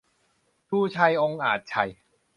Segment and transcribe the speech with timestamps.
[0.67, 1.89] ชูชัย องอาจชัย